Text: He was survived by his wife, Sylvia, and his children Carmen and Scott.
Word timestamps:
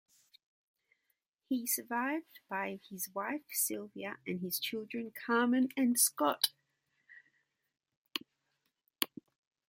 He 1.47 1.61
was 1.61 1.75
survived 1.75 2.39
by 2.49 2.79
his 2.89 3.11
wife, 3.13 3.43
Sylvia, 3.51 4.17
and 4.25 4.41
his 4.41 4.59
children 4.59 5.11
Carmen 5.27 5.69
and 5.77 5.99
Scott. 5.99 6.53